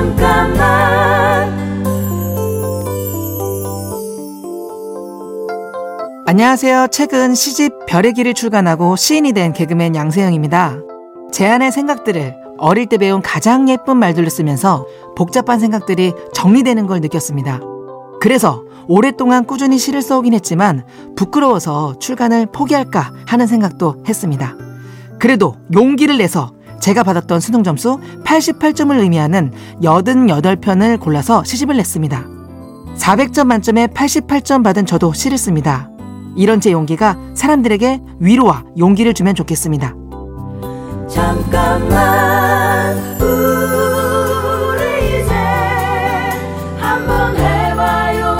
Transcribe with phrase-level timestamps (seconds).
[0.00, 1.60] 잠깐만
[6.26, 6.86] 안녕하세요.
[6.90, 10.78] 최근 시집 별의 길을 출간하고 시인이 된 개그맨 양세형입니다.
[11.32, 14.86] 제 안의 생각들을 어릴 때 배운 가장 예쁜 말들로 쓰면서
[15.16, 17.60] 복잡한 생각들이 정리되는 걸 느꼈습니다.
[18.22, 24.56] 그래서 오랫동안 꾸준히 시를 써오긴 했지만 부끄러워서 출간을 포기할까 하는 생각도 했습니다.
[25.18, 29.52] 그래도 용기를 내서 제가 받았던 수능 점수 88점을 의미하는
[29.82, 32.26] 88편을 골라서 시집을 냈습니다.
[32.96, 35.90] 400점 만점에 88점 받은 저도 시를 씁니다.
[36.36, 39.94] 이런 제 용기가 사람들에게 위로와 용기를 주면 좋겠습니다.
[41.08, 45.34] 잠깐만 우리 이제
[46.78, 48.36] 한번 해봐요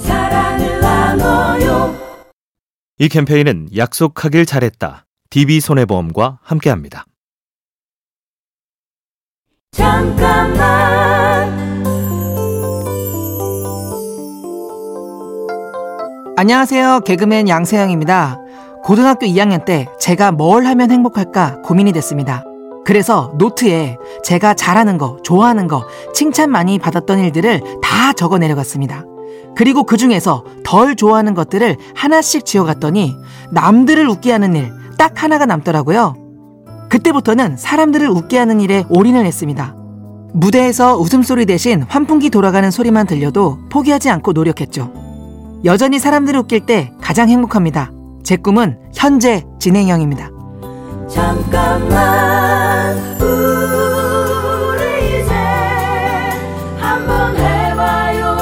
[0.00, 1.94] 사랑을 나눠요
[2.98, 5.05] 이 캠페인은 약속하길 잘했다.
[5.30, 7.06] DB손해보험과 함께합니다.
[9.72, 10.86] 잠깐만
[16.38, 17.00] 안녕하세요.
[17.00, 18.38] 개그맨 양세형입니다.
[18.84, 22.44] 고등학교 2학년 때 제가 뭘 하면 행복할까 고민이 됐습니다.
[22.84, 29.04] 그래서 노트에 제가 잘하는 거, 좋아하는 거, 칭찬 많이 받았던 일들을 다 적어 내려갔습니다.
[29.56, 33.16] 그리고 그 중에서 덜 좋아하는 것들을 하나씩 지어갔더니
[33.50, 36.14] 남들을 웃게 하는 일 딱 하나가 남더라고요.
[36.88, 39.74] 그때부터는 사람들을 웃게 하는 일에 올인을 했습니다.
[40.32, 44.92] 무대에서 웃음소리 대신 환풍기 돌아가는 소리만 들려도 포기하지 않고 노력했죠.
[45.64, 47.90] 여전히 사람들을 웃길 때 가장 행복합니다.
[48.22, 50.30] 제 꿈은 현재 진행형입니다.
[51.08, 55.32] 잠깐만 우리 이제
[56.78, 58.36] 한번 해봐요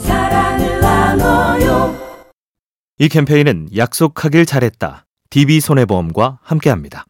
[0.00, 1.94] 사랑을 나눠요
[2.98, 5.04] 이 캠페인은 약속하길 잘했다.
[5.32, 7.06] DB손해보험과 함께합니다.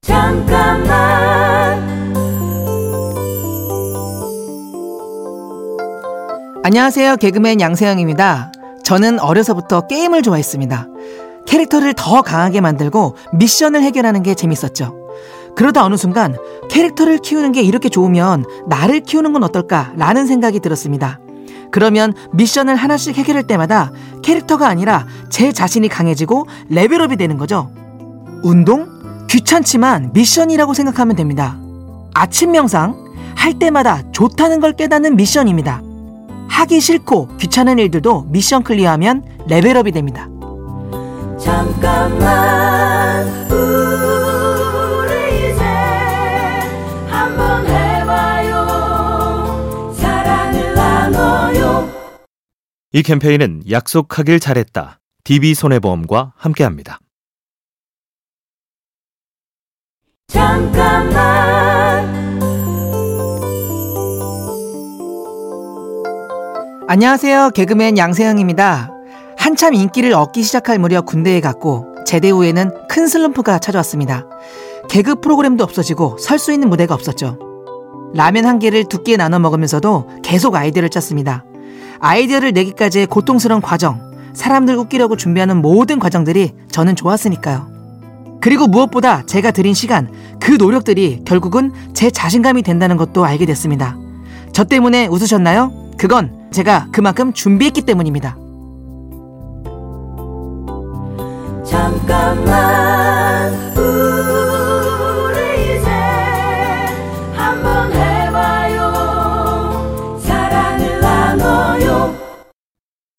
[0.00, 0.88] 잠깐만
[6.64, 7.16] 안녕하세요.
[7.16, 8.52] 개그맨 양세형입니다.
[8.84, 10.86] 저는 어려서부터 게임을 좋아했습니다.
[11.46, 14.96] 캐릭터를 더 강하게 만들고 미션을 해결하는 게 재밌었죠.
[15.56, 16.36] 그러다 어느 순간
[16.70, 21.20] 캐릭터를 키우는 게 이렇게 좋으면 나를 키우는 건 어떨까 라는 생각이 들었습니다.
[21.70, 23.92] 그러면 미션을 하나씩 해결할 때마다
[24.22, 27.70] 캐릭터가 아니라 제 자신이 강해지고 level up이 되는 거죠.
[28.42, 28.86] 운동?
[29.28, 31.58] 귀찮지만 미션이라고 생각하면 됩니다.
[32.14, 33.08] 아침 명상?
[33.36, 35.82] 할 때마다 좋다는 걸 깨닫는 미션입니다.
[36.48, 40.28] 하기 싫고 귀찮은 일들도 미션 clear하면 level up이 됩니다.
[41.38, 42.77] 잠깐만
[52.92, 54.98] 이 캠페인은 약속하길 잘했다.
[55.24, 57.00] DB손해보험과 함께합니다.
[60.28, 62.08] 잠깐만
[66.88, 67.50] 안녕하세요.
[67.50, 68.90] 개그맨 양세형입니다.
[69.36, 74.26] 한참 인기를 얻기 시작할 무렵 군대에 갔고 제대 후에는 큰 슬럼프가 찾아왔습니다.
[74.88, 77.38] 개그 프로그램도 없어지고 설 수 있는 무대가 없었죠.
[78.14, 81.44] 라면 한 개를 두끼 나눠 먹으면서도 계속 아이디어를 짰습니다.
[82.00, 84.00] 아이디어를 내기까지의 고통스러운 과정,
[84.34, 87.78] 사람들 웃기려고 준비하는 모든 과정들이 저는 좋았으니까요.
[88.40, 90.08] 그리고 무엇보다 제가 들인 시간,
[90.40, 93.96] 그 노력들이 결국은 제 자신감이 된다는 것도 알게 됐습니다.
[94.52, 95.72] 저 때문에 웃으셨나요?
[95.98, 98.36] 그건 제가 그만큼 준비했기 때문입니다.
[101.64, 102.87] 잠깐만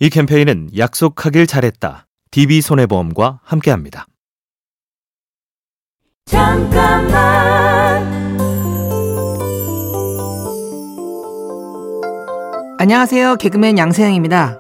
[0.01, 2.07] 이 캠페인은 약속하길 잘했다.
[2.31, 4.05] DB손해보험과 함께합니다.
[6.25, 7.19] 잠깐만
[12.79, 13.35] 안녕하세요.
[13.35, 14.57] 개그맨 양세형입니다.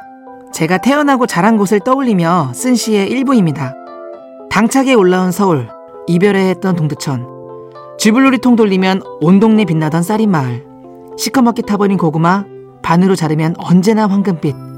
[0.53, 3.73] 제가 태어나고 자란 곳을 떠올리며 쓴 시의 일부입니다.
[4.49, 5.69] 당차게 올라온 서울,
[6.07, 7.25] 이별해 했던 동두천,
[7.97, 10.65] 쥐불놀이통 돌리면 온 동네 빛나던 쌀인 마을,
[11.17, 12.43] 시커멓게 타버린 고구마,
[12.81, 14.68] 반으로 자르면 언제나 황금빛.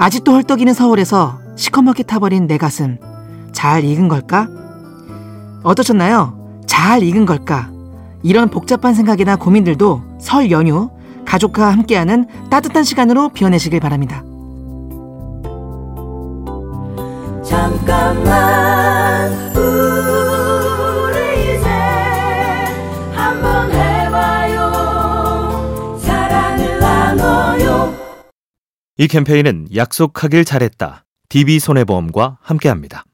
[0.00, 2.96] 아직도 헐떡이는 서울에서 시커멓게 타버린 내 가슴,
[3.52, 4.48] 잘 익은 걸까?
[5.62, 6.62] 어떠셨나요?
[6.64, 7.70] 잘 익은 걸까?
[8.22, 10.88] 이런 복잡한 생각이나 고민들도 설 연휴
[11.26, 14.24] 가족과 함께하는 따뜻한 시간으로 비워내시길 바랍니다.
[17.44, 18.70] 잠깐만
[29.00, 31.06] 이 캠페인은 약속하길 잘했다.
[31.30, 33.04] DB손해보험과 함께합니다.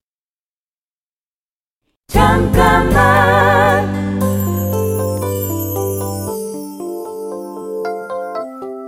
[2.08, 3.86] 잠깐만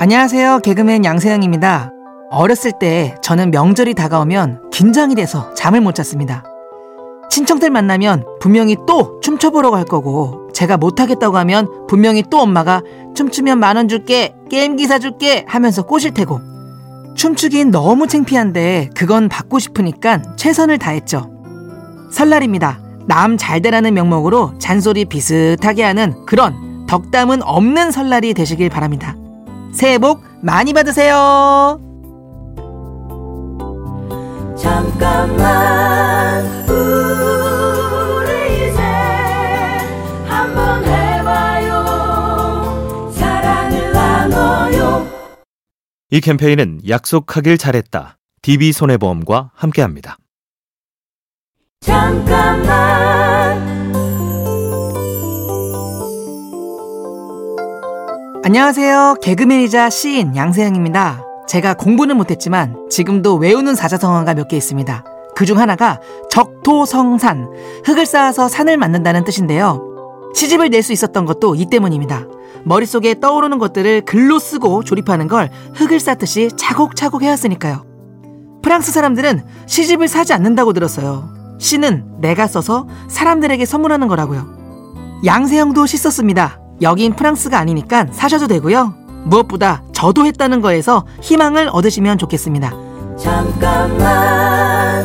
[0.01, 0.59] 안녕하세요.
[0.65, 1.93] 개그맨 양세형입니다.
[2.33, 6.43] 어렸을 때 저는 명절이 다가오면 긴장이 돼서 잠을 못 잤습니다.
[7.31, 12.83] 친척들 만나면 분명히 또 춤춰보러 갈 거고 제가 못하겠다고 하면 분명히 또 엄마가
[13.15, 16.58] 춤추면 만 원 줄게 게임기 사줄게 하면서 꼬실 테고
[17.19, 21.29] 춤추긴 너무 창피한데 그건 받고 싶으니까 최선을 다했죠.
[22.13, 22.79] 설날입니다.
[23.09, 29.17] 남 잘 되라는 명목으로 잔소리 비슷하게 하는 그런 덕담은 없는 설날이 되시길 바랍니다.
[29.73, 31.81] 새해 복 많이 받으세요.
[34.57, 35.68] 잠깐만
[46.11, 48.17] 이 캠페인은 약속하길 잘했다.
[48.43, 50.17] DB손해보험과 함께합니다.
[51.81, 52.79] 잠깐만
[58.45, 59.17] 안녕하세요.
[59.23, 61.23] 개그맨이자 시인 양세형입니다.
[61.47, 65.05] 제가 공부는 못했지만 지금도 외우는 사자성어가 몇 개 있습니다.
[65.37, 66.01] 그 중 하나가
[66.31, 67.49] 적토성산,
[67.85, 69.88] 흙을 쌓아서 산을 만든다는 뜻인데요.
[70.35, 72.27] 시집을 낼 수 있었던 것도 이 때문입니다.
[72.65, 77.85] 머릿속에 떠오르는 것들을 글로 쓰고 조립하는 걸 흙을 쌓듯이 차곡차곡 해왔으니까요.
[78.63, 81.31] 프랑스 사람들은 시집을 사지 않는다고 들었어요.
[81.59, 84.47] 시는 내가 써서 사람들에게 선물하는 거라고요.
[85.25, 86.61] 양세형도 시 썼습니다.
[86.83, 88.95] 여긴 프랑스가 아니니까 사셔도 되고요.
[89.25, 92.73] 무엇보다 저도 했다는 거에서 희망을 얻으시면 좋겠습니다.
[93.19, 95.05] 잠깐만